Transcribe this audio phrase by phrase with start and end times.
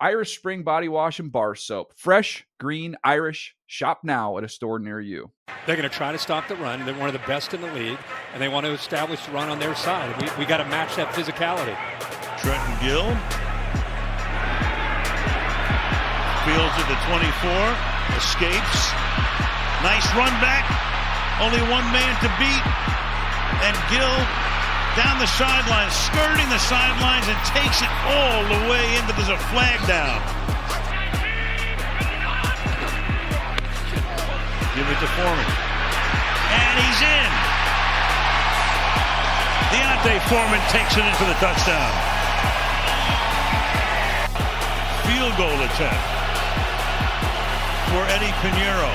[0.00, 1.92] Irish Spring Body Wash and Bar Soap.
[1.96, 3.56] Fresh, green, Irish.
[3.66, 5.32] Shop now at a store near you.
[5.66, 6.86] They're going to try to stop the run.
[6.86, 7.98] They're one of the best in the league,
[8.32, 10.14] and they want to establish the run on their side.
[10.22, 11.74] We, we got to match that physicality.
[12.38, 13.10] Trenton Gill
[16.46, 17.50] fields at the 24,
[18.22, 18.80] escapes.
[19.82, 20.62] Nice run back.
[21.42, 22.64] Only one man to beat,
[23.66, 24.14] and Gill
[24.98, 29.30] down the sidelines, skirting the sidelines, and takes it all the way in, but there's
[29.30, 30.18] a flag down.
[34.74, 35.48] Give it to Foreman.
[36.50, 37.30] And he's in.
[39.70, 41.92] D'Onta Foreman takes it in for the touchdown.
[45.06, 46.02] Field goal attempt
[47.86, 48.90] for Eddie Piñeiro.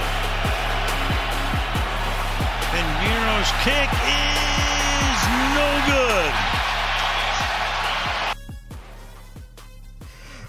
[2.76, 4.63] Piñeiro's kick is
[5.54, 6.34] no good.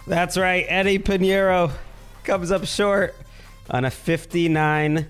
[0.07, 0.67] That's right.
[0.69, 1.73] Eddie Piñeiro
[2.25, 3.15] comes up short
[3.71, 5.07] on a 59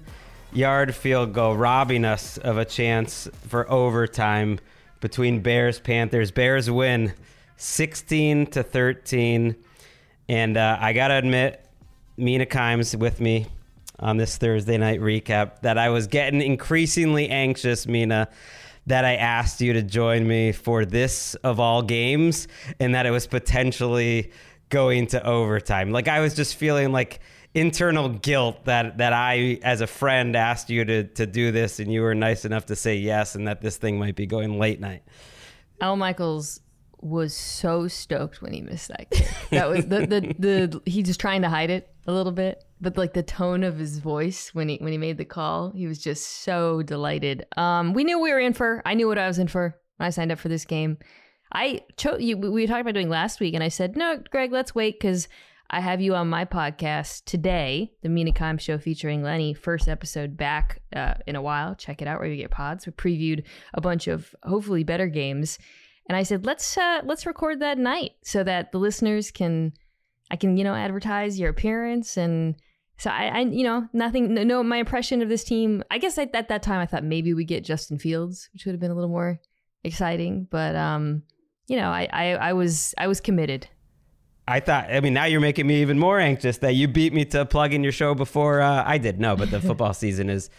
[0.52, 4.60] yard field goal, robbing us of a chance for overtime
[5.00, 6.30] between Bears Panthers.
[6.30, 7.12] Bears win
[7.56, 9.56] 16 to 13.
[10.28, 11.64] And uh, I got to admit,
[12.16, 13.46] Mina Kimes with me
[13.98, 18.28] on this Thursday night recap that I was getting increasingly anxious, Mina,
[18.86, 23.10] that I asked you to join me for this of all games and that it
[23.10, 24.32] was potentially
[24.68, 25.90] going to overtime.
[25.90, 27.20] Like I was just feeling like
[27.54, 31.92] internal guilt that that I as a friend asked you to to do this and
[31.92, 34.80] you were nice enough to say yes and that this thing might be going late
[34.80, 35.02] night.
[35.80, 36.60] Al Michaels
[37.00, 39.28] was so stoked when he missed that kick.
[39.50, 42.96] That was the the, the he just trying to hide it a little bit, but
[42.96, 45.98] like the tone of his voice when he when he made the call, he was
[45.98, 47.46] just so delighted.
[47.56, 48.82] Um, we knew we were in for.
[48.84, 50.98] I knew what I was in for when I signed up for this game.
[51.52, 52.36] I chose you.
[52.36, 55.28] We talking about doing last week, and I said, "No, Gregg, let's wait because
[55.70, 59.54] I have you on my podcast today, the Mina Kimes Show featuring Lenny.
[59.54, 61.74] First episode back uh, in a while.
[61.74, 62.86] Check it out where you get pods.
[62.86, 65.58] We previewed a bunch of hopefully better games,
[66.08, 69.72] and I said, let's uh, let's record that night so that the listeners can,
[70.34, 72.56] I can you know advertise your appearance and."
[72.96, 74.34] So I, I, you know, nothing.
[74.34, 75.82] No, my impression of this team.
[75.90, 78.72] I guess I, at that time I thought maybe we get Justin Fields, which would
[78.72, 79.40] have been a little more
[79.82, 80.46] exciting.
[80.48, 81.24] But um,
[81.66, 83.68] you know, I, I, I was I was committed.
[84.46, 84.92] I thought.
[84.92, 87.72] I mean, now you're making me even more anxious that you beat me to plug
[87.72, 89.18] in your show before uh, I did.
[89.18, 90.50] No, but the football season is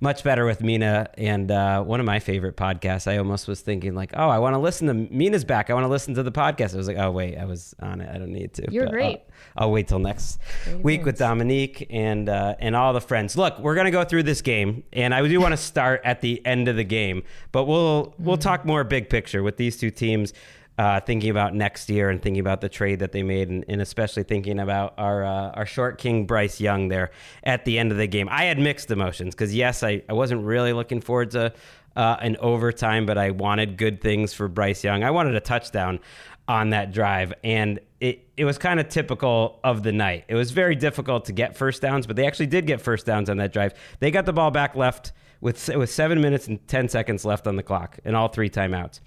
[0.00, 3.06] much better with Mina and uh, one of my favorite podcasts.
[3.06, 5.68] I almost was thinking like, oh, I want to listen to Mina's back.
[5.70, 6.74] I want to listen to the podcast.
[6.74, 8.08] I was like, oh wait, I was on it.
[8.12, 8.66] I don't need to.
[8.70, 9.20] You're But, uh, great.
[9.56, 10.38] I'll wait till next
[10.82, 11.18] week with.
[11.18, 13.36] Dominique and uh, and all the friends.
[13.36, 16.44] Look, we're gonna go through this game, and I do want to start at the
[16.46, 17.22] end of the game,
[17.52, 20.32] but we'll we'll talk more big picture with these two teams.
[20.80, 23.82] Uh, thinking about next year and thinking about the trade that they made, and, and
[23.82, 27.10] especially thinking about our uh, our short king Bryce Young there
[27.44, 28.30] at the end of the game.
[28.30, 31.52] I had mixed emotions because yes, I, I wasn't really looking forward to
[31.96, 35.04] uh, an overtime, but I wanted good things for Bryce Young.
[35.04, 36.00] I wanted a touchdown
[36.48, 40.24] on that drive, and it, it was kind of typical of the night.
[40.28, 43.28] It was very difficult to get first downs, but they actually did get first downs
[43.28, 43.74] on that drive.
[43.98, 47.56] They got the ball back left with with seven minutes and ten seconds left on
[47.56, 49.00] the clock, and all three timeouts.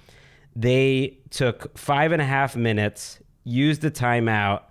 [0.56, 4.64] They took five and a half minutes, used the timeout,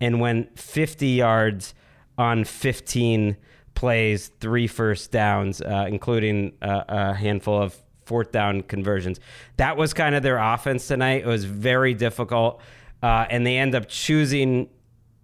[0.00, 1.74] and went 50 yards
[2.16, 3.36] on 15
[3.74, 9.20] plays, three first downs, uh, including uh, a handful of fourth down conversions.
[9.56, 11.22] That was kind of their offense tonight.
[11.22, 12.60] It was very difficult,
[13.02, 14.68] uh, and they end up choosing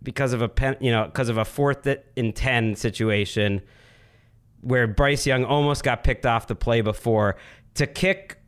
[0.03, 3.63] because of a pen, you know, because of a fourth and ten situation
[4.61, 7.37] where Bryce Young almost got picked off the play before
[7.75, 8.39] to kick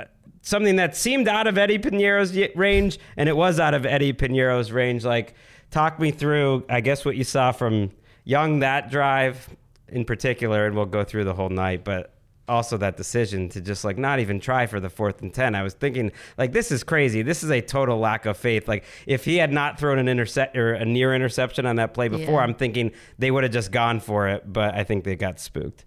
[0.42, 4.12] something that seemed out of Eddie Piñeiro's y- range, and it was out of Eddie
[4.12, 5.04] Piñeiro's range.
[5.04, 5.34] Like,
[5.70, 7.90] talk me through, I guess, what you saw from
[8.24, 9.48] Young that drive
[9.88, 12.12] in particular, and we'll go through the whole night, but
[12.48, 15.54] also that decision to just like not even try for the fourth and 10.
[15.56, 17.22] I was thinking, like, this is crazy.
[17.22, 18.68] This is a total lack of faith.
[18.68, 22.06] Like, if he had not thrown an intercept or a near interception on that play
[22.08, 22.44] before, Yeah.
[22.44, 25.84] I'm thinking they would have just gone for it, but I think they got spooked.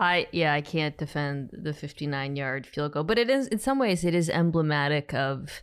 [0.00, 3.78] I yeah, I can't defend the 59 yard field goal, but it is in some
[3.78, 5.62] ways it is emblematic of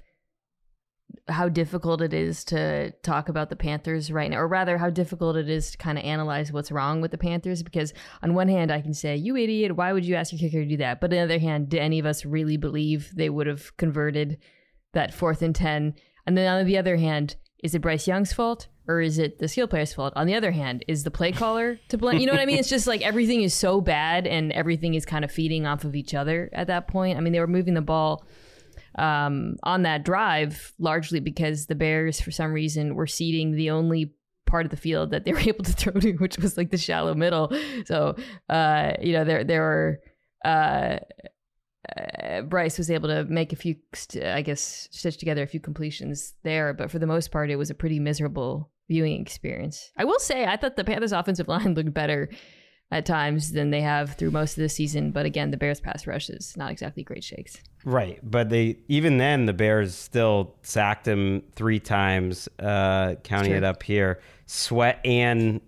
[1.28, 5.36] how difficult it is to talk about the Panthers right now, or rather, how difficult
[5.36, 7.64] it is to kind of analyze what's wrong with the Panthers.
[7.64, 9.76] Because on one hand, I can say, "You idiot!
[9.76, 11.80] Why would you ask your kicker to do that?" But on the other hand, do
[11.80, 14.38] any of us really believe they would have converted
[14.94, 15.96] that fourth and ten?
[16.28, 19.48] And then on the other hand, is it Bryce Young's fault or is it the
[19.48, 20.14] skill player's fault?
[20.16, 22.20] On the other hand, is the play caller to blame?
[22.20, 22.58] You know what I mean?
[22.58, 25.96] It's just like everything is so bad and everything is kind of feeding off of
[25.96, 27.18] each other at that point.
[27.18, 28.26] I mean, they were moving the ball
[28.98, 34.14] um, on that drive largely because the Bears, for some reason, were seeding the only
[34.46, 36.78] part of the field that they were able to throw to, which was like the
[36.78, 37.52] shallow middle.
[37.86, 38.16] So,
[38.50, 40.00] uh, you know, there there were.
[40.46, 41.00] Uh,
[41.96, 43.76] uh, Bryce was able to make a few,
[44.22, 47.70] I guess, stitch together a few completions there, but for the most part, it was
[47.70, 49.92] a pretty miserable viewing experience.
[49.98, 52.30] I will say, I thought the Panthers' offensive line looked better
[52.90, 56.08] at times than they have through most of the season, but again, the Bears' pass
[56.08, 57.58] rush is not exactly great shakes.
[57.84, 63.64] Right, but they even then the Bears still sacked him three times, uh, counting it
[63.64, 64.22] up here.
[64.46, 65.60] Sweat and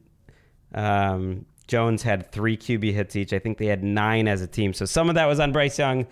[0.74, 3.34] um, Jones had three QB hits each.
[3.34, 4.74] I think they had nine as a team.
[4.74, 6.08] So some of that was on Bryce Young.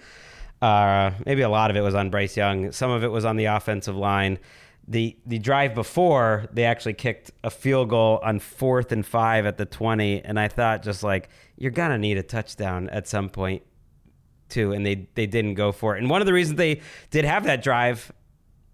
[0.61, 2.71] Uh, maybe a lot of it was on Bryce Young.
[2.71, 4.39] Some of it was on the offensive line.
[4.87, 9.57] The the drive before they actually kicked a field goal on fourth and five at
[9.57, 13.63] the twenty, and I thought just like you're gonna need a touchdown at some point
[14.49, 15.99] too, and they they didn't go for it.
[15.99, 18.11] And one of the reasons they did have that drive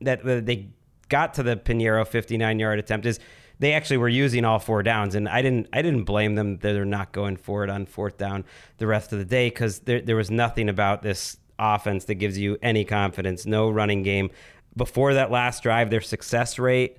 [0.01, 0.69] that they
[1.09, 3.19] got to the Piñeiro 59 yard attempt is
[3.59, 6.73] they actually were using all four downs, and I didn't I didn't blame them that
[6.73, 8.45] they're not going for it on fourth down
[8.77, 12.37] the rest of the day because there there was nothing about this offense that gives
[12.37, 13.45] you any confidence.
[13.45, 14.31] No running game.
[14.75, 16.97] Before that last drive, their success rate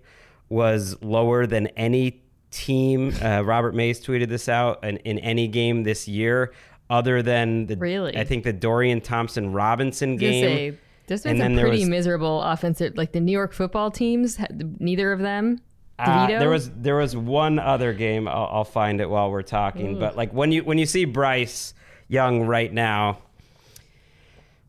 [0.48, 3.12] was lower than any team.
[3.20, 6.52] Uh, Robert Mays tweeted this out in, in any game this year,
[6.88, 8.16] other than the Really?
[8.16, 10.44] I think the Dorian Thompson Robinson game.
[10.44, 14.38] Say, there's been And some pretty was- miserable offensive, like the New York football teams.
[14.78, 15.60] Neither of them.
[15.98, 18.26] Uh, there was there was one other game.
[18.26, 19.96] I'll, I'll find it while we're talking.
[19.98, 21.72] But like when you when you see Bryce
[22.08, 23.18] Young right now,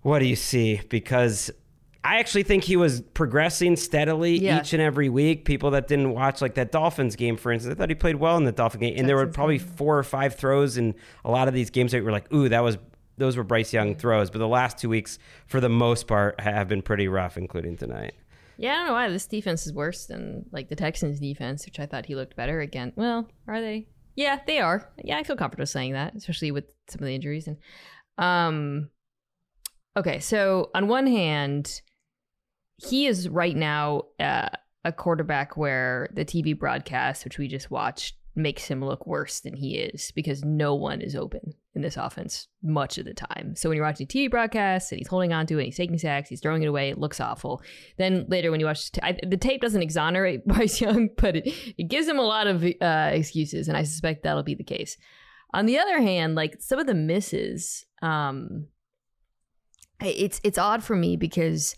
[0.01, 0.81] what do you see?
[0.87, 1.49] Because
[2.05, 4.59] I actually think he was progressing steadily Yeah.
[4.59, 5.43] each and every week.
[5.43, 8.37] People that didn't watch like that Dolphins game, for instance, I thought he played well
[8.37, 10.93] in the Dolphin game, and there were probably four or five throws in
[11.23, 12.77] a lot of these games that were like, ooh, that was.
[13.17, 16.67] Those were Bryce Young throws, but the last two weeks, for the most part, have
[16.67, 18.13] been pretty rough, including tonight.
[18.57, 21.79] Yeah, I don't know why this defense is worse than like the Texans defense, which
[21.79, 22.91] I thought he looked better again.
[22.97, 23.87] Well, are they?
[24.17, 24.89] Yeah, they are.
[25.01, 27.47] Yeah, I feel comfortable saying that, especially with some of the injuries.
[27.47, 27.57] And
[28.17, 28.89] um,
[29.97, 31.81] okay, so on one hand,
[32.77, 34.50] he is right now uh,
[34.83, 39.56] a quarterback where the TV broadcast, which we just watched, makes him look worse than
[39.56, 43.56] he is because no one is open in this offense much of the time.
[43.56, 46.30] So when you're watching TV broadcasts and he's holding on to it, he's taking sacks,
[46.30, 47.62] he's throwing it away, it looks awful.
[47.98, 51.54] Then later when you watch t- I, the tape doesn't exonerate Bryce Young, but it,
[51.77, 54.98] it gives him a lot of uh, excuses, and I suspect that'll be the case.
[55.54, 58.68] On the other hand, like some of the misses, um,
[60.01, 61.75] it's it's odd for me because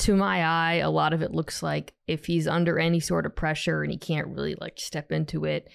[0.00, 3.36] to my eye, a lot of it looks like if he's under any sort of
[3.36, 5.68] pressure and he can't really like step into it,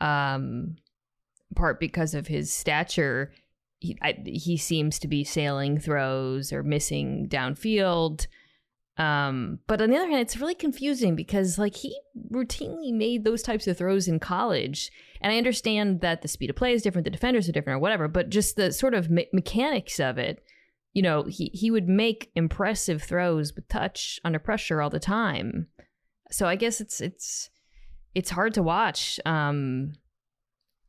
[0.00, 0.76] um,
[1.54, 3.32] part because of his stature,
[3.78, 8.26] he I, he seems to be sailing throws or missing downfield.
[8.96, 11.98] Um, but on the other hand, it's really confusing because like he
[12.30, 14.90] routinely made those types of throws in college,
[15.22, 17.80] and I understand that the speed of play is different, the defenders are different, or
[17.80, 18.08] whatever.
[18.08, 20.42] But just the sort of me- mechanics of it,
[20.92, 25.68] you know, he he would make impressive throws with touch under pressure all the time.
[26.30, 27.50] So I guess it's it's
[28.14, 29.20] it's hard to watch.
[29.24, 29.92] Um,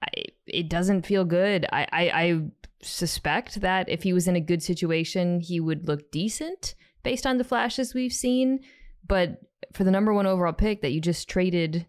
[0.04, 1.66] I, it doesn't feel good.
[1.72, 2.42] I, I I
[2.82, 7.38] suspect that if he was in a good situation, he would look decent based on
[7.38, 8.60] the flashes we've seen.
[9.08, 9.42] But
[9.74, 11.86] for the number one overall pick that you just traded,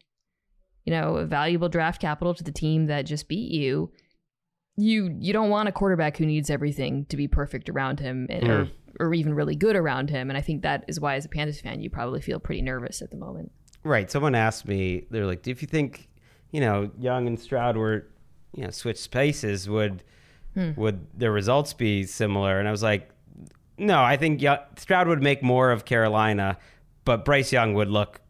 [0.85, 3.91] you know, a valuable draft capital to the team that just beat you,
[4.77, 8.49] you you don't want a quarterback who needs everything to be perfect around him and,
[8.49, 8.71] or mm.
[9.01, 10.31] or even really good around him.
[10.31, 13.03] And I think that is why, as a Panthers fan, you probably feel pretty nervous
[13.03, 13.53] at the moment.
[13.85, 14.11] Right.
[14.11, 16.09] Someone asked me, they're like, if you think,
[16.53, 18.07] you know, Young and Stroud were,
[18.55, 20.05] you know, switch spaces, would
[20.55, 20.71] hmm.
[20.77, 22.59] would their results be similar?
[22.59, 23.11] And I was like,
[23.77, 26.57] no, I think Young, Stroud would make more of Carolina,
[27.05, 28.21] but Bryce Young would look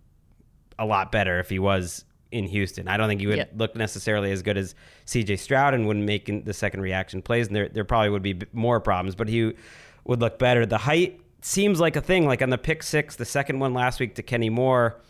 [0.79, 2.89] a lot better if he was in Houston.
[2.89, 3.45] I don't think he would Yeah.
[3.57, 4.75] look necessarily as good as
[5.07, 7.47] CJ Stroud and wouldn't make the second reaction plays.
[7.47, 9.53] And there, there probably would be more problems, but he
[10.05, 10.67] would look better.
[10.67, 12.27] The height seems like a thing.
[12.27, 15.01] Like on the pick six, the second one last week to Kenny Moore,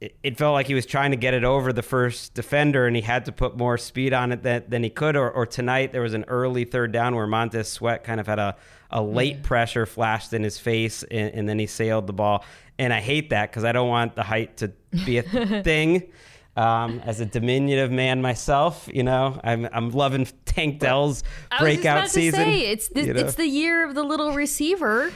[0.00, 2.96] it, it felt like he was trying to get it over the first defender and
[2.96, 5.16] he had to put more speed on it than, than he could.
[5.16, 8.38] Or, or tonight there was an early third down where Montez Sweat kind of had
[8.38, 8.56] a,
[8.90, 9.42] a late yeah.
[9.42, 12.44] pressure flashed in his face and, and, then he sailed the ball.
[12.78, 14.72] And I hate that because I don't want the height to
[15.04, 15.22] be a
[15.62, 16.10] thing.
[16.56, 21.22] Um, as a diminutive man myself, you know, I'm I'm loving Tank Dell's
[21.58, 22.44] breakout season.
[22.44, 23.20] Say, it's the, you know?
[23.20, 25.12] it's the year of the little receiver.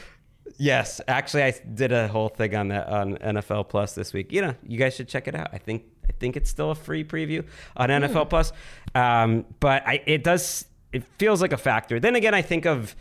[0.56, 4.32] Yes, actually, I did a whole thing on that on NFL Plus this week.
[4.32, 5.48] You know, you guys should check it out.
[5.52, 7.44] I think I think it's still a free preview
[7.76, 8.04] on mm.
[8.04, 8.52] NFL Plus,
[8.94, 11.98] um, but I, it does it feels like a factor.
[11.98, 12.94] Then again, I think of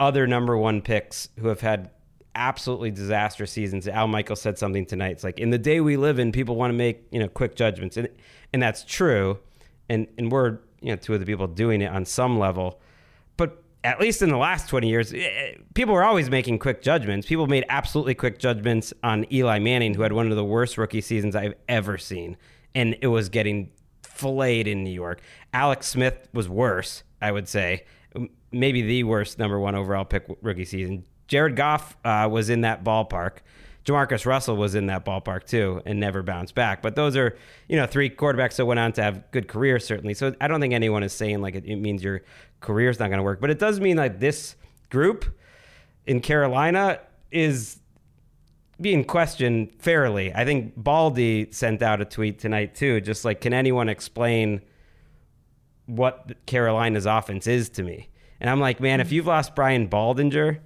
[0.00, 1.90] other number one picks who have had
[2.34, 3.88] absolutely disastrous seasons.
[3.88, 5.12] Al Michael said something tonight.
[5.12, 7.54] It's like in the day we live in, people want to make you know quick
[7.54, 8.08] judgments, and
[8.52, 9.38] and that's true,
[9.88, 12.80] and and we're you know two of the people doing it on some level,
[13.36, 17.26] but at least in the last 20 years, eh, people were always making quick judgments.
[17.26, 21.00] People made absolutely quick judgments on Eli Manning, who had one of the worst rookie
[21.00, 22.36] seasons I've ever seen.
[22.74, 23.70] And it was getting
[24.02, 25.22] filleted in New York.
[25.54, 27.86] Alex Smith was worse, I would say.
[28.52, 31.04] Maybe the worst number one overall pick rookie season.
[31.26, 33.38] Jared Goff uh, was in that ballpark.
[33.88, 36.82] Jamarcus Russell was in that ballpark too and never bounced back.
[36.82, 37.36] But those are,
[37.68, 40.14] you know, three quarterbacks that went on to have good careers, certainly.
[40.14, 42.22] So I don't think anyone is saying like it, it means your
[42.60, 43.40] career's not going to work.
[43.40, 44.56] But it does mean like this
[44.90, 45.24] group
[46.06, 47.78] in Carolina is
[48.80, 50.32] being questioned fairly.
[50.34, 54.60] I think Baldy sent out a tweet tonight too, just like, can anyone explain
[55.86, 58.08] what Carolina's offense is to me?
[58.40, 60.60] And I'm like, man, if you've lost Brian Baldinger,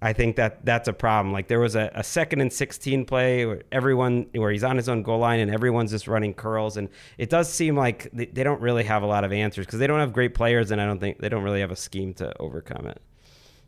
[0.00, 1.32] I think that that's a problem.
[1.32, 4.88] Like there was a, a, second and 16 play where everyone, where he's on his
[4.88, 6.76] own goal line and everyone's just running curls.
[6.76, 9.80] And it does seem like they, they don't really have a lot of answers because
[9.80, 12.14] they don't have great players and I don't think they don't really have a scheme
[12.14, 13.02] to overcome it.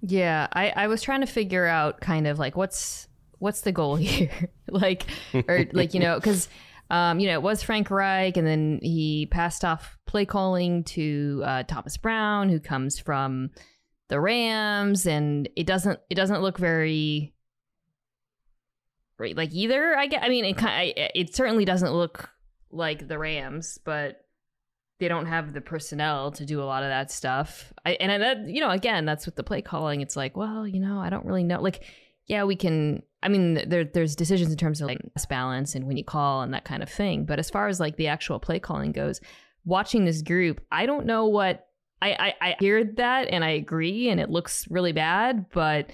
[0.02, 0.46] Yeah.
[0.52, 3.08] I, I was trying to figure out kind of like what's,
[3.40, 4.50] what's the goal here?
[4.68, 5.06] like,
[5.49, 6.49] or like, you know, because,
[6.90, 11.42] um, you know, it was Frank Reich and then he passed off play calling to
[11.44, 13.50] uh, Thomas Brown, who comes from,
[14.11, 17.33] the Rams, and it doesn't it doesn't look very
[19.19, 19.97] right like either.
[19.97, 20.23] I get.
[20.23, 22.29] I mean, it kind it certainly doesn't look
[22.71, 24.26] like the Rams, but
[24.99, 27.73] they don't have the personnel to do a lot of that stuff.
[27.87, 30.00] I, and that you know, again, that's with the play calling.
[30.00, 31.62] It's like, well, you know, I don't really know.
[31.62, 31.85] Like,
[32.26, 33.02] yeah, we can.
[33.23, 36.52] I mean, there there's decisions in terms of like balance and when you call and
[36.52, 37.26] that kind of thing.
[37.26, 39.21] But as far as like the actual play calling goes,
[39.64, 41.69] watching this group, I don't know what
[42.02, 45.90] I, I, I heard that and I agree, and it looks really bad, but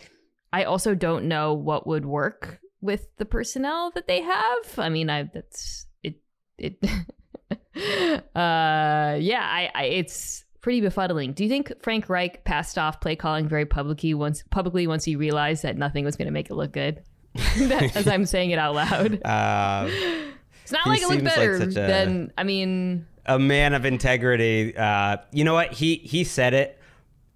[0.52, 4.78] I also don't know what would work with the personnel that they have.
[4.78, 6.16] I mean, I that's it
[6.58, 6.78] it
[8.34, 11.34] uh yeah, I, I it's pretty befuddling.
[11.34, 15.16] Do you think Frank Reich passed off play calling very publicly once publicly once he
[15.16, 17.02] realized that nothing was going to make it look good?
[17.36, 19.20] As I'm saying it out loud.
[19.24, 19.90] Uh,
[20.62, 21.72] it's not like it looked better like a...
[21.72, 24.76] than I mean a man of integrity.
[24.76, 25.72] Uh, you know what?
[25.72, 26.80] He he said it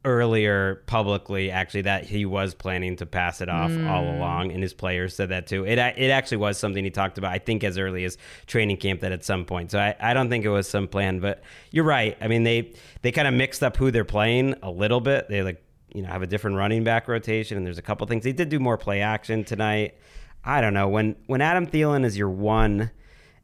[0.05, 3.87] earlier publicly actually that he was planning to pass it off mm.
[3.87, 7.19] all along and his players said that too it it actually was something he talked
[7.19, 8.17] about i think as early as
[8.47, 11.21] training camp that at some point so i, I don't think it was some plan
[11.21, 14.71] but you're right i mean they they kind of mixed up who they're playing a
[14.71, 15.63] little bit they like
[15.95, 18.49] you know have a different running back rotation and there's a couple things they did
[18.49, 19.99] do more play action tonight
[20.45, 22.91] i don't know when when adam Thielen is your one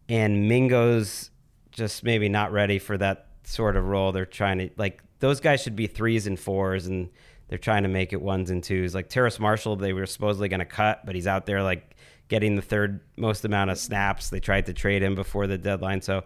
[0.08, 1.30] and mingo's
[1.76, 4.10] just maybe not ready for that sort of role.
[4.10, 7.10] They're trying to like those guys should be threes and fours, and
[7.48, 8.94] they're trying to make it ones and twos.
[8.94, 11.96] Like Terrace Marshall, they were supposedly going to cut, but he's out there like
[12.28, 14.30] getting the third most amount of snaps.
[14.30, 16.24] They tried to trade him before the deadline, so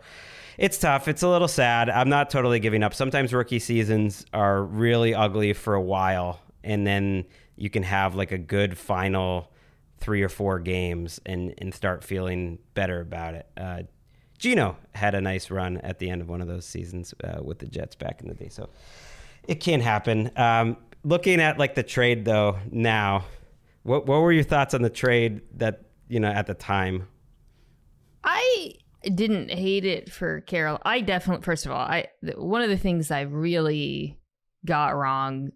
[0.57, 1.09] it's tough.
[1.09, 1.90] It's a little sad.
[1.90, 2.95] I'm not totally giving up.
[2.95, 7.26] Sometimes rookie seasons are really ugly for a while, and then
[7.57, 9.52] you can have like a good final
[9.99, 13.47] three or four games and and start feeling better about it.
[13.57, 13.83] Uh,
[14.40, 17.59] Geno had a nice run at the end of one of those seasons uh, with
[17.59, 18.49] the Jets back in the day.
[18.49, 18.70] So
[19.47, 20.30] it can happen.
[20.35, 23.26] Um, looking at like the trade though now,
[23.82, 27.06] what what were your thoughts on the trade that you know at the time?
[28.25, 30.78] I didn't hate it for Carol.
[30.87, 34.18] I definitely first of all, I one of the things I really
[34.64, 35.52] got wrong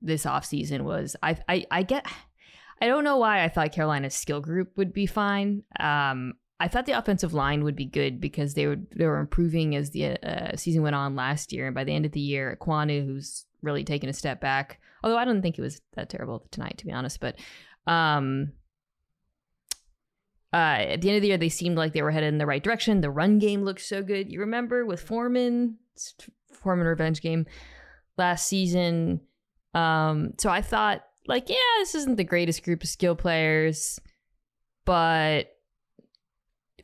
[0.00, 2.06] this offseason was I I I get
[2.80, 5.64] I don't know why I thought Carolina's skill group would be fine.
[5.80, 9.76] Um, I thought the offensive line would be good because they were they were improving
[9.76, 12.56] as the uh, season went on last year, and by the end of the year,
[12.60, 16.46] Ekwonu, who's really taken a step back, although I don't think it was that terrible
[16.50, 17.36] tonight, to be honest, but
[17.86, 18.52] um,
[20.52, 22.46] uh, at the end of the year, they seemed like they were headed in the
[22.46, 23.00] right direction.
[23.00, 24.30] The run game looked so good.
[24.32, 25.76] You remember with Foreman,
[26.52, 27.46] Foreman revenge game
[28.16, 29.20] last season.
[29.74, 34.00] Um, so I thought, like, yeah, this isn't the greatest group of skill players,
[34.86, 35.57] but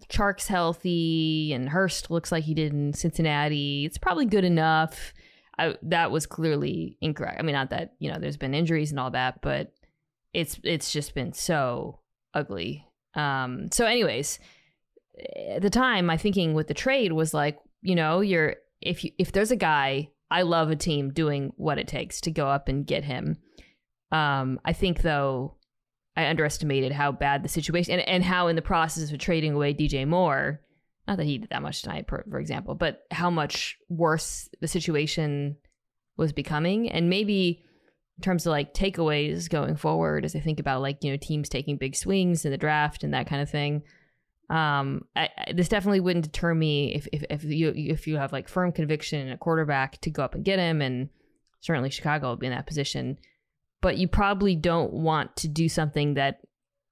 [0.09, 5.13] Chark's healthy and Hurst looks like he did in Cincinnati, it's probably good enough.
[5.59, 7.39] I, that was clearly incorrect.
[7.39, 9.73] I mean, not that you know there's been injuries and all that, but
[10.33, 12.01] it's it's just been so
[12.35, 12.87] ugly.
[13.15, 14.41] Um, so, anyways,
[15.49, 19.13] at the time, my thinking with the trade was like, you know, you're if you
[19.19, 22.69] if there's a guy, I love a team doing what it takes to go up
[22.69, 23.37] and get him.
[24.11, 25.57] Um, I think though,
[26.17, 29.75] I underestimated how bad the situation and, and how in the process of trading away
[29.75, 30.61] DJ Moore,
[31.09, 34.69] not that he did that much tonight, for, for example, but how much worse the
[34.69, 35.57] situation
[36.17, 37.65] was becoming, and maybe
[38.17, 41.49] in terms of like takeaways going forward as I think about like you know teams
[41.49, 43.83] taking big swings in the draft and that kind of thing.
[44.51, 48.33] Um, I, I, this definitely wouldn't deter me if, if if you if you have
[48.33, 51.09] like firm conviction in a quarterback to go up and get him, and
[51.61, 53.19] certainly Chicago will be in that position.
[53.85, 56.41] But you probably don't want to do something that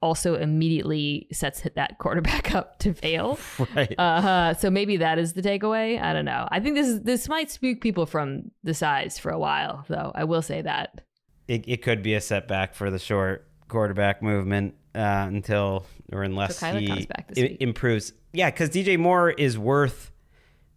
[0.03, 3.39] also immediately sets that quarterback up to fail.
[3.75, 3.99] Right.
[3.99, 6.01] Uh, so maybe that is the takeaway.
[6.03, 6.47] I don't know.
[6.51, 10.13] I think this is, this might spook people from the size for a while, though.
[10.15, 11.01] I will say that
[11.49, 16.59] it, it could be a setback for the short quarterback movement uh, until or unless
[16.59, 18.13] So he i- improves.
[18.35, 20.11] Yeah, because DJ Moore is worth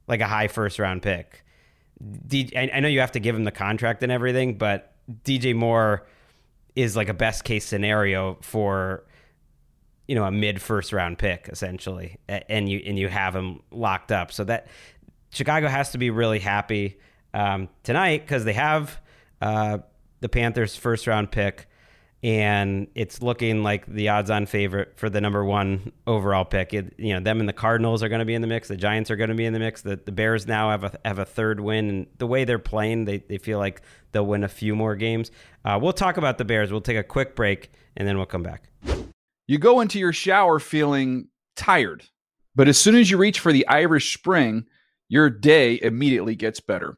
[0.08, 1.44] like a high first round pick.
[2.28, 5.56] D- I, I know you have to give him the contract and everything, but DJ
[5.56, 6.06] Moore
[6.76, 9.04] is like a best case scenario for
[10.08, 14.12] you know a mid first round pick essentially, and you and you have him locked
[14.12, 14.32] up.
[14.32, 14.68] So that
[15.32, 16.98] Chicago has to be really happy
[17.34, 19.00] um, tonight because they have
[19.42, 19.80] uh,
[20.22, 21.68] the Panthers' first round pick,
[22.26, 26.74] and it's looking like the odds-on favorite for the number one overall pick.
[26.74, 28.68] It, you know, them and the Cardinals are going to be in the mix.
[28.68, 29.84] The Giants are going to be in the mix.
[29.84, 33.06] The, the Bears now have a have a third win, and the way they're playing,
[33.06, 35.30] they they feel like they'll win a few more games.
[35.64, 36.72] Uh, we'll talk about the Bears.
[36.72, 38.72] We'll take a quick break, and then we'll come back.
[39.46, 42.06] You go into your shower feeling tired,
[42.56, 44.66] but as soon as you reach for the Irish Spring,
[45.08, 46.98] your day immediately gets better.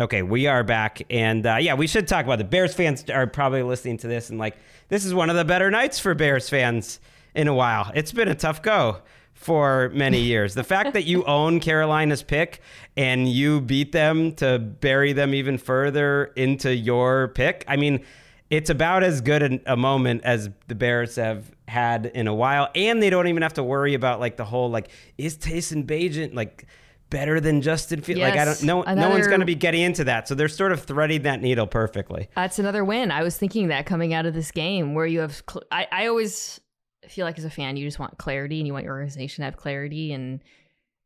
[0.00, 3.26] Okay, we are back, and uh, yeah, we should talk about the Bears fans are
[3.26, 4.56] probably listening to this and like
[4.88, 7.00] this is one of the better nights for Bears fans
[7.34, 7.90] in a while.
[7.96, 8.98] It's been a tough go
[9.34, 10.54] for many years.
[10.54, 12.60] The fact that you own Carolina's pick
[12.96, 18.04] and you beat them to bury them even further into your pick, I mean,
[18.50, 23.02] it's about as good a moment as the Bears have had in a while, and
[23.02, 26.68] they don't even have to worry about like the whole like is Tyson Bagent like
[27.10, 28.20] better than Justin Fields?
[28.20, 30.28] Like I don't no no one's going to be getting into that.
[30.28, 32.28] So they're sort of threading that needle perfectly.
[32.34, 33.10] That's another win.
[33.10, 36.06] I was thinking that coming out of this game where you have, cl- I, I
[36.06, 36.60] always
[37.08, 39.46] feel like as a fan, you just want clarity and you want your organization to
[39.46, 40.12] have clarity.
[40.12, 40.42] And,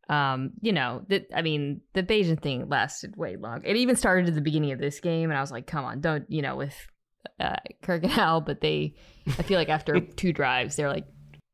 [0.08, 3.62] um, you know, that, I mean, the Bagent thing lasted way long.
[3.64, 5.30] It even started at the beginning of this game.
[5.30, 6.74] And I was like, come on, don't, you know, with
[7.38, 8.94] uh, Kirk and Al, but they,
[9.26, 11.06] I feel like after two drives, they're like,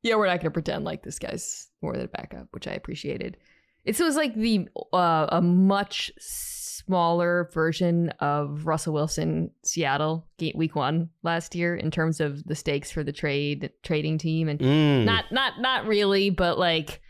[0.02, 2.72] yeah, we're not going to pretend like this guy's more than a backup, which I
[2.72, 3.36] appreciated.
[3.84, 11.10] It was like the uh, a much smaller version of Russell Wilson Seattle week one
[11.22, 15.04] last year in terms of the stakes for the trade trading team and Mm.
[15.04, 17.00] not not not really, but like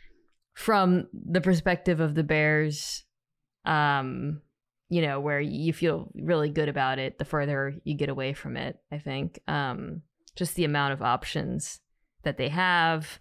[0.54, 3.04] from the perspective of the Bears,
[3.64, 4.42] um,
[4.88, 8.57] you know, where you feel really good about it the further you get away from
[8.57, 8.76] it.
[8.90, 10.02] I think um,
[10.35, 11.81] just the amount of options
[12.24, 13.20] that they have,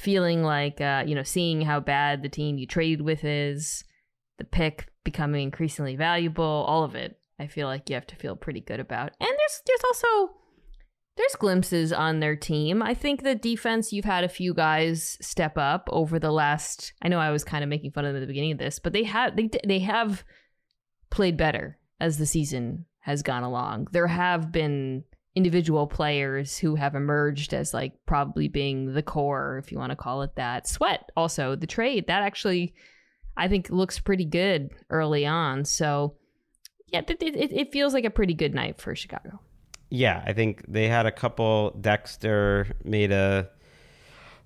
[0.00, 3.84] feeling like uh, you know, seeing how bad the team you traded with is,
[4.38, 7.18] the pick becoming increasingly valuable, all of it.
[7.38, 9.12] I feel like you have to feel pretty good about.
[9.20, 10.30] And there's there's also
[11.16, 12.82] there's glimpses on their team.
[12.82, 16.94] I think the defense, you've had a few guys step up over the last.
[17.02, 18.78] I know I was kind of making fun of them at the beginning of this,
[18.78, 20.24] but they have they they have
[21.10, 23.88] played better as the season has gone along.
[23.92, 29.70] There have been individual players who have emerged as like probably being the core, if
[29.70, 30.66] you want to call it that.
[30.66, 32.74] Sweat also the trade that actually
[33.36, 35.64] I think looks pretty good early on.
[35.64, 36.16] So
[36.88, 39.40] yeah, it, it, it feels like a pretty good night for Chicago.
[39.90, 41.76] Yeah, I think they had a couple.
[41.80, 43.48] Dexter made a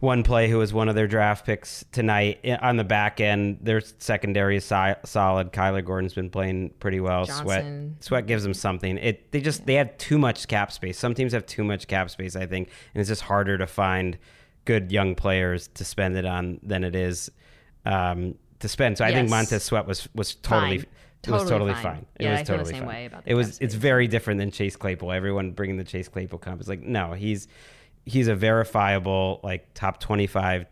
[0.04, 3.58] one play who was one of their draft picks tonight on the back end.
[3.62, 5.52] Their secondary is si- solid.
[5.52, 7.26] Kyler Gordon's been playing pretty well.
[7.26, 7.96] Sweat Johnson.
[8.00, 8.98] Sweat gives them something.
[8.98, 10.98] It they just they have too much cap space.
[10.98, 14.16] Some teams have too much cap space, I think, and it's just harder to find
[14.66, 17.30] good young players to spend it on than it is
[17.84, 18.98] um, to spend.
[18.98, 19.30] So I think Yes.
[19.30, 20.86] Montez Sweat was was totally Fine.
[21.24, 21.82] it was Totally totally fine.
[21.82, 22.06] fine.
[22.18, 22.88] It Yeah, was I feel the totally same fine.
[22.88, 23.48] way about the it was.
[23.52, 25.12] Cavs It's very different than Chase Claypool.
[25.12, 27.48] Everyone bringing the Chase Claypool comp is like, no, he's
[28.06, 30.66] he's a verifiable like top twenty five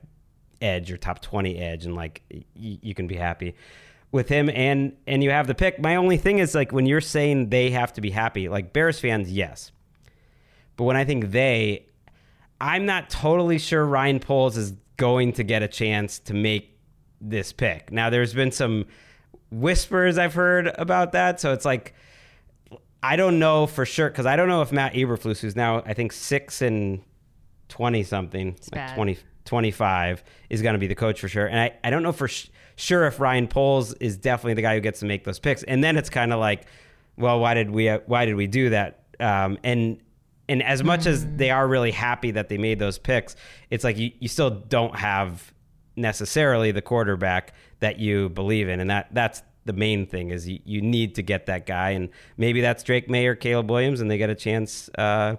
[0.61, 3.55] edge or top twenty edge, and like y- you can be happy
[4.11, 4.49] with him.
[4.51, 5.81] And and you have the pick.
[5.81, 9.01] My only thing is like when you're saying they have to be happy, like Bears
[9.01, 9.73] fans, yes,
[10.77, 11.87] but when I think they,
[12.61, 16.79] I'm not totally sure Ryan Poles is going to get a chance to make
[17.21, 17.90] this pick.
[17.90, 18.87] Now, there's been some
[19.51, 21.95] whispers I've heard about that, so it's like
[23.03, 25.95] I don't know for sure because I don't know if Matt Eberflus, who's now I
[25.95, 27.03] think six and
[27.72, 28.94] twenty something, like bad.
[28.94, 31.46] 20, 25, is going to be the coach for sure.
[31.46, 34.74] And I, I don't know for sh- sure if Ryan Poles is definitely the guy
[34.74, 35.62] who gets to make those picks.
[35.62, 36.66] And then it's kind of like,
[37.16, 39.04] well, why did we why did we do that?
[39.18, 39.98] Um, and
[40.50, 43.37] and as much as they are really happy that they made those picks,
[43.70, 45.52] it's like you, you still don't have
[45.96, 50.58] necessarily the quarterback that you believe in, and that that's the main thing is you,
[50.64, 54.11] you need to get that guy, and maybe that's Drake Maye or Caleb Williams, and
[54.11, 55.37] they get a chance uh,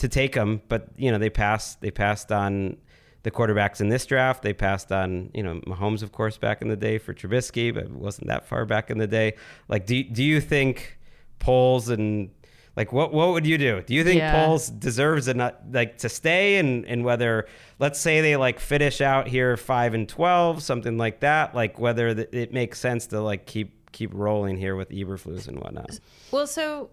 [0.00, 0.60] to take them.
[0.68, 2.76] But you know they passed they passed on
[3.22, 4.42] the quarterbacks in this draft.
[4.42, 7.84] They passed on you know Mahomes, of course, back in the day for Trubisky, but
[7.84, 9.34] it wasn't that far back in the day.
[9.68, 10.98] Like, do do you think
[11.38, 12.30] Poles and
[12.76, 13.82] like what what would you do?
[13.82, 14.44] Do you think Yeah.
[14.44, 17.46] Poles deserves a not like to stay and and whether
[17.78, 22.14] let's say they like finish out here five and twelve something like that like whether
[22.14, 25.98] th- it makes sense to like keep keep rolling here with Eberflus and whatnot.
[26.30, 26.90] Well, so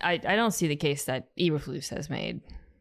[0.00, 2.40] I I don't see the case that Eberflus has made.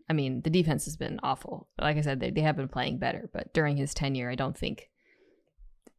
[0.09, 1.67] I mean, the defense has been awful.
[1.79, 4.57] Like I said, they, they have been playing better, but during his tenure, I don't
[4.57, 4.89] think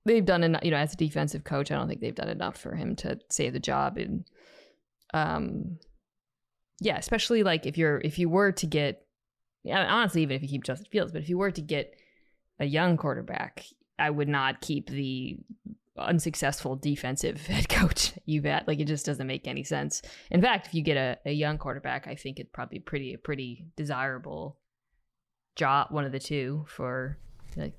[0.07, 0.65] they've done enough.
[0.65, 3.19] You know, as a defensive coach, I don't think they've done enough for him to
[3.31, 3.99] save the job.
[3.99, 4.25] And
[5.13, 5.79] um,
[6.81, 9.07] yeah, especially like if you're if you were to get,
[9.63, 11.95] yeah, honestly, even if you keep Justin Fields, but if you were to get
[12.59, 13.65] a young quarterback,
[13.99, 15.39] I would not keep the
[15.99, 18.67] unsuccessful defensive head coach you've had.
[18.67, 20.03] Like it just doesn't make any sense.
[20.31, 23.19] In fact, if you get a, a young quarterback, I think it'd probably pretty a
[23.19, 24.59] pretty desirable
[25.57, 27.19] job, one of the two for
[27.57, 27.75] like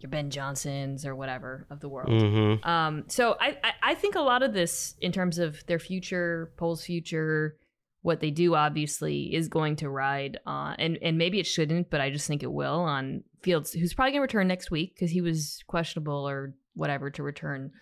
[0.00, 2.10] your Ben Johnsons or whatever of the world.
[2.10, 2.68] Mm-hmm.
[2.68, 6.52] Um, so I, I, I think a lot of this, in terms of their future,
[6.56, 7.56] Poles' future,
[8.02, 12.02] what they do, obviously, is going to ride on, and and maybe it shouldn't, but
[12.02, 15.10] I just think it will on Fields, who's probably going to return next week because
[15.10, 17.72] he was questionable or whatever to return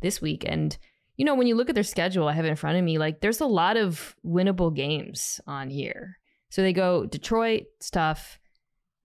[0.00, 0.44] this week.
[0.46, 0.76] And
[1.16, 2.98] you know, when you look at their schedule, I have in front of me.
[2.98, 6.18] Like, there's a lot of winnable games on here.
[6.50, 8.38] So they go Detroit, tough.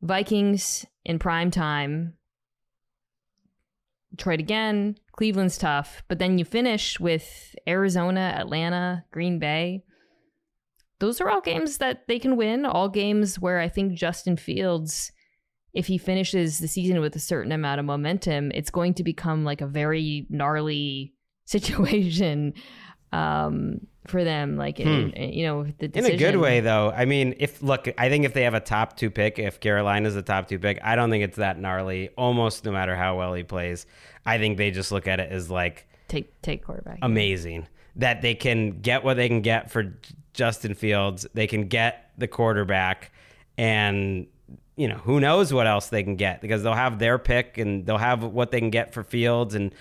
[0.01, 2.13] Vikings in prime time.
[4.11, 4.97] Detroit again.
[5.11, 6.03] Cleveland's tough.
[6.07, 9.83] But then you finish with Arizona, Atlanta, Green Bay.
[10.99, 12.65] Those are all games that they can win.
[12.65, 15.11] All games where I think Justin Fields,
[15.73, 19.43] if he finishes the season with a certain amount of momentum, it's going to become
[19.43, 21.13] like a very gnarly
[21.45, 22.53] situation
[23.11, 24.55] um, for them.
[24.55, 26.91] Like, in, in, you know, the In a good way, though.
[26.95, 30.15] I mean, if look, I think if they have a top two pick, if Carolina's
[30.15, 32.09] the top two pick, I don't think it's that gnarly.
[32.17, 33.85] Almost no matter how well he plays,
[34.25, 36.99] I think they just look at it as like Take take quarterback.
[37.01, 39.93] amazing that they can get what they can get for
[40.33, 41.27] Justin Fields.
[41.33, 43.11] They can get the quarterback,
[43.57, 44.27] and
[44.79, 47.85] you know who knows what else they can get because they'll have their pick and
[47.85, 49.75] they'll have what they can get for Fields and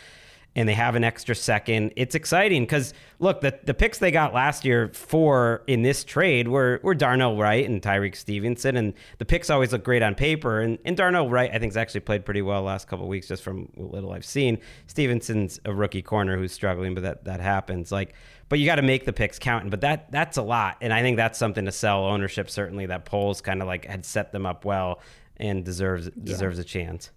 [0.56, 1.92] and they have an extra second.
[1.94, 6.48] It's exciting because look, the the picks they got last year for in this trade
[6.48, 10.60] were were Darnell Wright and Tyrique Stevenson, and the picks always look great on paper.
[10.60, 13.44] And, and Darnell Wright, I think, has actually played pretty well last couple weeks, just
[13.44, 14.58] from little I've seen.
[14.88, 17.92] Stevenson's a rookie corner who's struggling, but that that happens.
[17.92, 18.14] Like,
[18.48, 21.02] but you got to make the picks count, but that that's a lot, and I
[21.02, 22.50] think that's something to sell ownership.
[22.50, 25.00] Certainly, that Poles kind of like had set them up well
[25.36, 27.10] and deserves deserves a chance.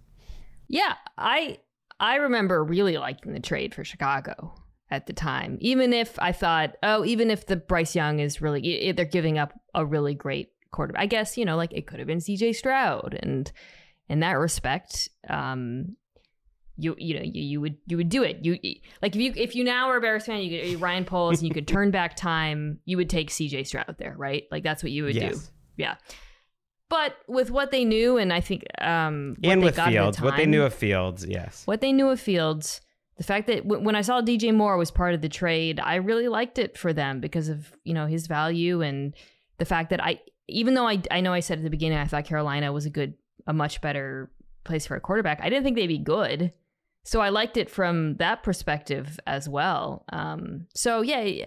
[0.68, 1.58] Yeah, I
[2.00, 4.54] I remember really liking the trade for Chicago
[4.90, 5.56] at the time.
[5.60, 9.58] Even if I thought, oh, even if the Bryce Young is really they're giving up
[9.74, 11.02] a really great quarterback.
[11.02, 13.50] I guess, you know, like it could have been CJ Stroud and
[14.08, 15.96] in that respect, um
[16.82, 18.38] you you know you, you would you would do it.
[18.42, 18.58] You
[19.00, 21.48] like if you if you now were a Bears fan you could Ryan Poles and
[21.48, 24.44] you could turn back time you would take CJ Stroud there right?
[24.50, 25.38] Like that's what you would do.
[25.76, 25.96] Yeah.
[26.88, 30.20] But with what they knew and I think um what and with at the Fields,
[30.20, 31.66] what they knew of Fields, yes.
[31.66, 32.80] what they knew of Fields,
[33.16, 35.96] the fact that w- when I saw DJ Moore was part of the trade, I
[35.96, 39.14] really liked it for them because of you know his value and
[39.58, 42.06] the fact that I, even though I, I know I said at the beginning I
[42.06, 43.14] thought Carolina was a good,
[43.46, 44.30] a much better
[44.64, 46.52] place for a quarterback, I didn't think they'd be good.
[47.04, 50.04] So I liked it from that perspective as well.
[50.12, 51.44] Um, so yeah.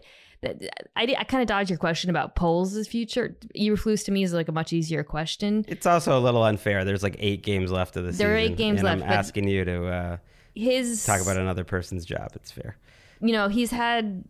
[0.95, 3.35] I, I kind of dodged your question about Poles' future.
[3.57, 5.65] Eberflus to me is like a much easier question.
[5.67, 6.85] It's also a little unfair.
[6.85, 8.27] There's like eight games left of the season.
[8.27, 10.17] There are eight games and left, I'm asking you to uh,
[10.53, 12.29] his talk about another person's job.
[12.35, 12.77] It's fair.
[13.21, 14.23] you know he's had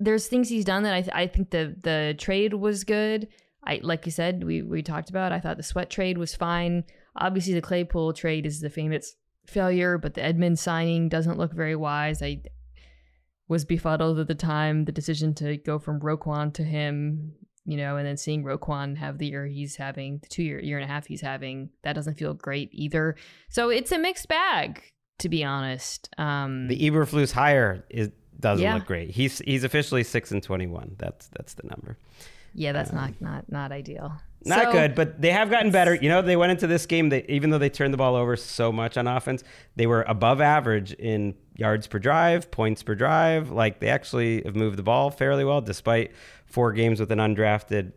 [0.00, 3.28] there's things he's done that I, th- I think the the trade was good
[3.62, 6.84] i like you said we we talked about i thought the sweat trade was fine
[7.16, 9.14] obviously the claypool trade is the famous
[9.46, 12.22] failure but the edmund signing doesn't look very wise.
[12.22, 12.42] I
[13.48, 17.34] was befuddled at the time the decision to go from roquan to him
[17.66, 20.78] you know and then seeing roquan have the year he's having the two year year
[20.78, 23.16] and a half he's having that doesn't feel great either.
[23.48, 24.82] So it's a mixed bag
[25.18, 26.08] to be honest.
[26.18, 28.74] Um The Eberflus hire is doesn't Yeah.
[28.74, 29.10] look great.
[29.10, 30.96] He's he's officially six and twenty one.
[30.98, 31.96] That's that's the number.
[32.54, 34.12] Yeah, that's not not not ideal.
[34.46, 35.94] Not So- good, but they have gotten better.
[35.94, 37.08] You know, they went into this game.
[37.08, 39.42] They even though they turned the ball over so much on offense,
[39.76, 43.50] they were above average in yards per drive, points per drive.
[43.50, 46.12] Like they actually have moved the ball fairly well, despite
[46.46, 47.92] four games with an undrafted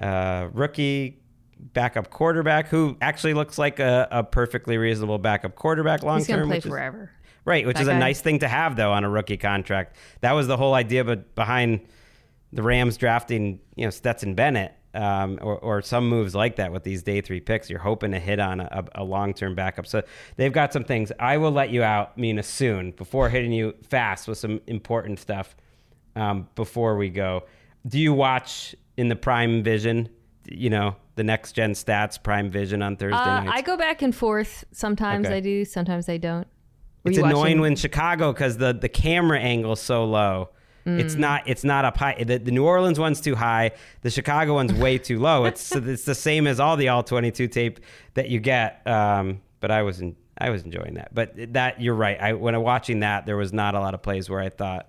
[0.00, 1.20] uh, rookie
[1.58, 6.18] backup quarterback who actually looks like a, a perfectly reasonable backup quarterback long term.
[6.18, 7.10] He's gonna play which is- forever.
[7.46, 9.96] Right, which That is a nice thing to have though on a rookie contract.
[10.20, 11.80] That was the whole idea, but behind
[12.52, 16.82] the Rams drafting, you know, Stetson Bennett um, or, or some moves like that with
[16.82, 19.86] these day three picks, you're hoping to hit on a, a long term backup.
[19.86, 20.02] So
[20.36, 21.12] they've got some things.
[21.20, 25.54] I will let you out, Mina, soon before hitting you fast with some important stuff.
[26.16, 27.44] Um, before we go,
[27.86, 30.08] do you watch in the Prime Vision?
[30.48, 33.52] You know, the next gen stats Prime Vision on Thursday Uh, nights.
[33.54, 34.64] I go back and forth.
[34.72, 35.36] Sometimes Okay.
[35.36, 35.64] I do.
[35.64, 36.46] Sometimes I don't.
[37.06, 40.50] It's annoying watching- when Chicago because the the camera angle's so low.
[40.88, 41.18] It's Mm.
[41.18, 42.22] not it's not up high.
[42.22, 43.72] The, the New Orleans one's too high.
[44.02, 45.44] The Chicago one's way too low.
[45.44, 47.80] It's it's the same as all the all twenty two tape
[48.14, 48.86] that you get.
[48.86, 51.12] Um, but I was in, I was enjoying that.
[51.12, 52.20] But that you're right.
[52.20, 54.48] I when I was watching that, there was not a lot of plays where I
[54.48, 54.88] thought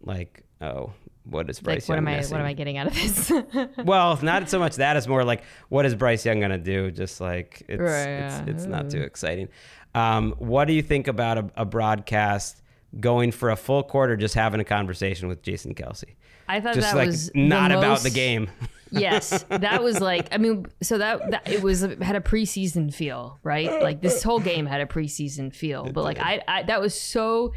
[0.00, 0.92] like, oh,
[1.24, 2.32] what is Bryce like what Young am I missing?
[2.32, 3.30] what am I getting out of this?
[3.84, 4.96] Well, not so much that.
[4.96, 6.90] It's more like, what is Bryce Young gonna do?
[6.90, 9.48] Just like it's Right, it's, it's not too exciting.
[9.94, 12.62] Um, what do you think about a, a broadcast
[12.98, 16.14] going for a full quarter, just having a conversation with Jason Kelce?
[16.48, 18.50] I thought Just that like was not the about the game.
[18.90, 23.38] yes, that was like I mean, so that, that it was had a preseason feel,
[23.42, 23.82] right?
[23.82, 27.52] Like this whole game had a preseason feel, but like I, I that was so.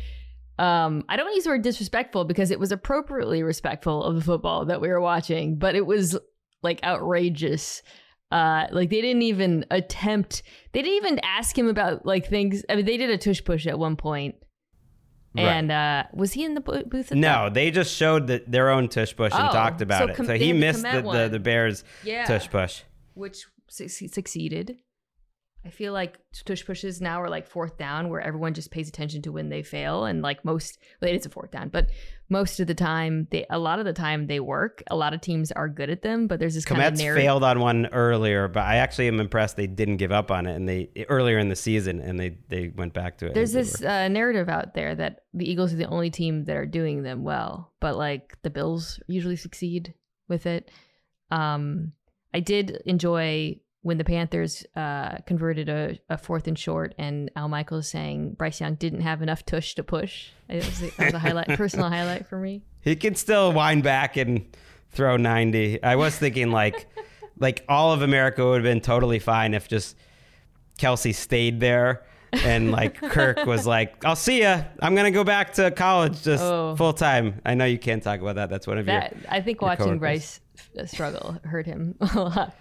[0.57, 4.63] Um, I don't use the word disrespectful because it was appropriately respectful of the football
[4.67, 6.17] that we were watching, but it was
[6.63, 7.81] like outrageous.
[8.35, 10.43] Uh, like they didn't even attempt.
[10.73, 12.63] They didn't even ask him about like things.
[12.69, 14.35] I mean, they did a tush push at one point,
[15.35, 15.43] Right.
[15.45, 17.11] and uh, was he in the booth?
[17.11, 17.53] At No, that?
[17.53, 20.27] they just showed the, their own tush push and Oh, talked about so it.
[20.27, 22.25] So he missed the, the, the Bears Yeah.
[22.25, 22.81] tush push.
[23.13, 24.77] which su- succeeded.
[25.65, 29.23] I feel like tush pushes now are like fourth down, where everyone just pays attention
[29.23, 31.89] to when they fail, and like most, well, it is a fourth down, but
[32.29, 34.83] most of the time, they a lot of the time they work.
[34.91, 37.23] A lot of teams are good at them, but there's this kind of Komet's narrative.
[37.23, 40.55] failed on one earlier, but I actually am impressed they didn't give up on it
[40.55, 43.33] and they earlier in the season and they they went back to it.
[43.33, 46.67] There's this uh, narrative out there that the Eagles are the only team that are
[46.67, 49.95] doing them well, but like the Bills usually succeed
[50.27, 50.69] with it.
[51.31, 51.93] Um,
[52.35, 57.47] I did enjoy when the Panthers uh, converted a, a fourth and short, and Al
[57.47, 60.29] Michaels saying Bryce Young didn't have enough tush to push.
[60.49, 62.63] It was, that was a highlight, personal highlight for me.
[62.81, 64.43] He can still wind back and
[64.89, 65.83] throw 90.
[65.83, 66.87] I was thinking like
[67.39, 69.95] like all of America would have been totally fine if just
[70.79, 74.63] Kelce stayed there and like Kirk was like, "I'll see ya.
[74.81, 76.75] I'm going to go back to college just Oh.
[76.75, 78.49] full time." I know you can't talk about that.
[78.49, 79.99] That's one of That your I think your watching coworkers.
[79.99, 80.39] Bryce
[80.91, 82.55] struggle hurt him a lot.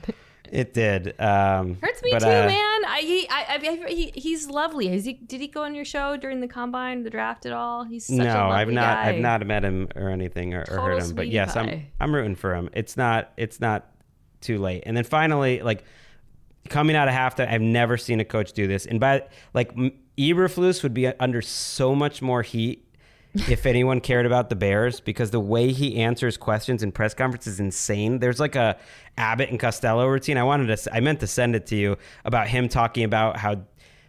[0.52, 1.18] It did.
[1.20, 2.84] Um Hurts me but, too, uh, man.
[2.86, 4.88] I he I, I he, he's lovely.
[4.88, 7.84] Has he did he go on your show during the combine, the draft at all?
[7.84, 8.96] He's such no, a lovely I've not.
[8.96, 9.08] guy.
[9.08, 11.14] I've not met him or anything or, or heard him.
[11.14, 11.86] But yes, I'm.
[12.00, 12.70] I'm rooting for him.
[12.72, 13.32] It's not.
[13.36, 13.90] It's not
[14.40, 14.84] too late.
[14.86, 15.84] And then finally, like
[16.68, 18.86] coming out of halftime, I've never seen a coach do this.
[18.86, 19.74] And by like
[20.18, 22.88] Eberflus would be under so much more heat
[23.34, 27.54] if anyone cared about the Bears because the way he answers questions in press conferences
[27.54, 28.20] is insane.
[28.20, 28.78] There's like a
[29.16, 30.38] Abbott and Costello routine.
[30.38, 30.94] I wanted to.
[30.94, 33.62] I meant to send it to you about him talking about how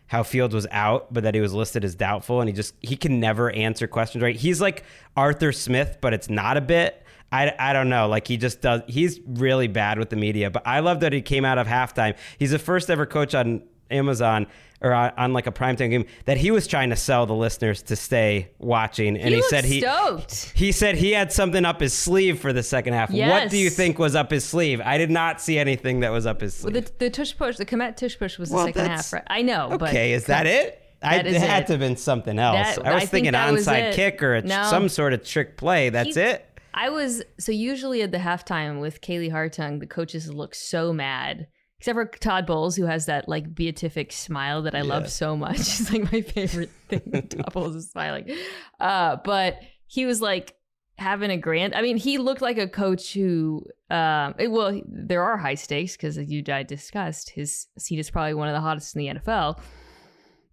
[0.08, 2.96] how Fields was out, but that he was listed as doubtful, and he just he
[2.96, 4.36] can never answer questions right.
[4.36, 4.84] He's like
[5.18, 7.02] Arthur Smith, but it's not a bit.
[7.32, 8.08] I, I don't know.
[8.08, 8.82] Like he just does.
[8.88, 10.52] He's really bad with the media.
[10.52, 12.16] But I love that he came out of halftime.
[12.38, 14.48] He's the first ever coach on Amazon
[14.86, 17.82] or on, on like a primetime game that he was trying to sell the listeners
[17.82, 20.52] to stay watching, and he, he, said he stoked.
[20.56, 23.12] he said he had something up his sleeve for the second half.
[23.12, 24.80] What do you think was up his sleeve?
[24.80, 26.86] I did not see anything that was up his Well, sleeve.
[26.86, 29.12] the the tush push, the Komet tush push was the second half.
[29.12, 29.24] Right?
[29.28, 30.82] I know, but okay, is that it?
[31.02, 31.68] I, That it is had it.
[31.68, 32.78] to have been something else.
[32.78, 33.96] That- I was I thinking that was onside it.
[33.96, 34.64] kick or a, No.
[34.70, 35.90] some sort of trick play.
[35.90, 36.46] That's He- it.
[36.74, 41.48] I was so usually at the halftime with Kaylee Hartung, the coaches look so mad
[41.88, 45.58] except for Todd Bowles, who has that like beatific smile that I love so much.
[45.60, 47.28] It's like my favorite thing.
[47.30, 48.36] Todd Bowles is smiling.
[48.80, 50.56] Uh, but he was like
[50.98, 51.76] having a grand.
[51.76, 55.96] I mean, he looked like a coach who, um, it- well, there are high stakes
[55.96, 59.20] because as you I discussed, his seat is probably one of the hottest in the
[59.20, 59.60] NFL.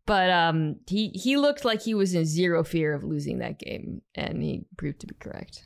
[0.04, 4.02] But um, he he looked like he was in zero fear of losing that game,
[4.16, 5.62] and he proved to be correct.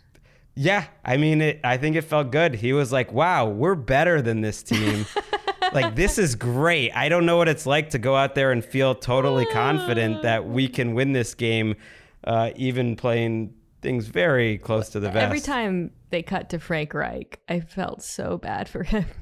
[0.54, 2.54] Yeah, I mean, it, I think it felt good.
[2.54, 5.06] He was like, "Wow, we're better than this team.
[5.74, 6.92] like this is great.
[6.92, 10.46] I don't know what it's like to go out there and feel totally confident that
[10.46, 11.76] we can win this game,
[12.24, 16.94] uh, even playing things very close to the vest." Every time they cut to Frank
[16.94, 19.06] Reich, I felt so bad for him.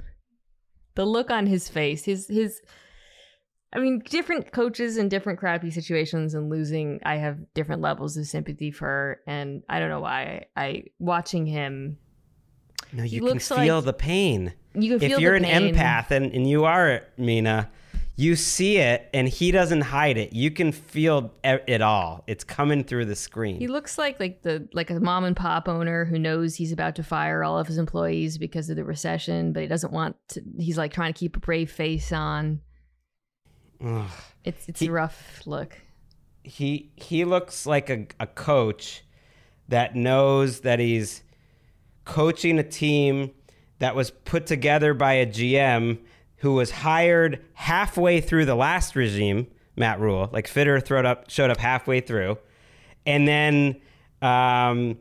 [0.96, 2.62] The look on his face, his his
[3.72, 8.26] I mean, different coaches in different crappy situations and losing, I have different levels of
[8.26, 10.44] sympathy for and I don't know why.
[10.56, 11.98] I watching him
[12.92, 14.54] no, you can feel like- the pain.
[14.74, 17.70] You can feel if you're an empath and, and you are Mina,
[18.16, 20.32] you see it and he doesn't hide it.
[20.32, 22.22] You can feel it all.
[22.26, 23.58] It's coming through the screen.
[23.58, 26.94] He looks like like the like a mom and pop owner who knows he's about
[26.96, 30.42] to fire all of his employees because of the recession, but he doesn't want to.
[30.58, 32.60] He's like trying to keep a brave face on.
[33.84, 34.08] Ugh.
[34.44, 35.76] It's it's He- a rough look.
[36.42, 39.02] he he looks like a, a coach
[39.68, 41.22] that knows that he's
[42.04, 43.30] coaching a team
[43.84, 45.98] that was put together by a GM
[46.36, 50.30] who was hired halfway through the last regime, Matt Rhule.
[50.32, 52.38] Like Fitter throwed up, showed up halfway through,
[53.04, 53.76] and then
[54.22, 54.96] um,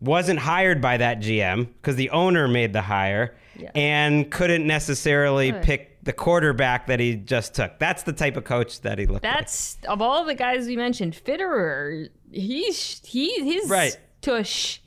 [0.00, 3.70] wasn't hired by that GM because the owner made the hire Yeah.
[3.76, 5.62] and couldn't necessarily Right.
[5.62, 7.78] pick the quarterback that he just took.
[7.78, 9.32] That's the type of coach that he looked like.
[9.34, 12.08] That's of all the guys we mentioned, Fitterer.
[12.32, 13.96] He's he his Right.
[14.22, 14.80] tush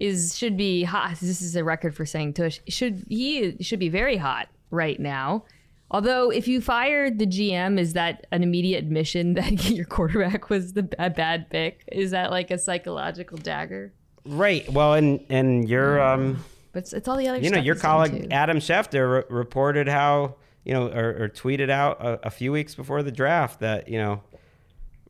[0.00, 1.16] is should be hot.
[1.20, 2.58] This is a record for saying tush.
[2.68, 5.44] Should he should be very hot right now.
[5.92, 10.72] Although, if you fired the GM, is that an immediate admission that your quarterback was
[10.72, 11.84] the a bad pick?
[11.92, 13.92] Is that like a psychological dagger?
[14.24, 14.68] Right.
[14.72, 17.38] Well, and and your um, But it's, it's all the other.
[17.38, 18.28] you know, your colleague.
[18.30, 22.74] Adam Schefter re- reported how you know, or, or tweeted out a, a few weeks
[22.74, 24.22] before the draft that you know,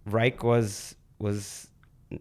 [0.07, 1.69] Reich was was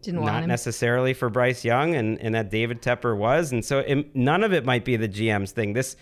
[0.02, 4.15] Didn't not necessarily for Bryce Young, and and that David Tepper was, and so it,
[4.15, 5.73] none of it might be the GM's thing.
[5.73, 5.95] This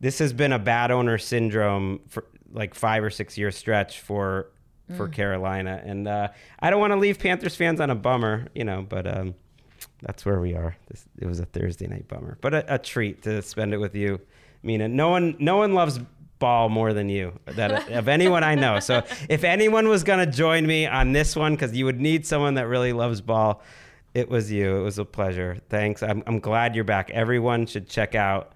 [0.00, 4.50] this has been a bad owner syndrome for like five or six year stretch for
[4.96, 5.12] for Mm.
[5.12, 6.28] Carolina, and uh,
[6.60, 9.06] I don't want to leave Panthers fans on a bummer, you know, but.
[9.06, 9.34] um
[10.02, 10.76] that's where we are.
[10.88, 13.94] This, it was a Thursday night bummer, but a, a treat to spend it with
[13.94, 14.20] you,
[14.62, 14.86] Mina.
[14.88, 15.98] No one, no one loves
[16.44, 17.32] ball more than you.
[17.46, 18.78] That of anyone I know.
[18.78, 22.52] So if anyone was gonna join me on this one, because you would need someone
[22.54, 23.62] that really loves ball,
[24.12, 24.76] it was you.
[24.76, 25.56] It was a pleasure.
[25.70, 26.02] Thanks.
[26.02, 27.08] I'm, I'm glad you're back.
[27.12, 28.52] Everyone should check out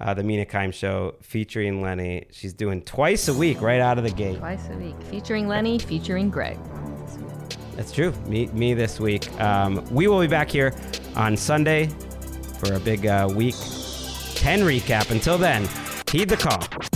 [0.00, 2.24] uh, the Mina Kimes Show featuring Lenny.
[2.30, 4.38] She's doing twice a week right out of the gate.
[4.38, 6.56] twice a week, featuring Lenny, featuring Gregg.
[7.74, 8.12] That's true.
[8.26, 9.30] Me, me this week.
[9.38, 10.72] Um, we will be back here
[11.14, 11.90] on Sunday
[12.60, 13.56] for a big uh, week
[14.36, 15.10] 10 recap.
[15.10, 15.68] Until then,
[16.10, 16.95] heed the call.